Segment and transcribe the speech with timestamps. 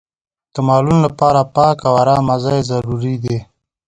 [0.53, 3.37] د مالونو لپاره پاک او ارامه ځای ضروري دی.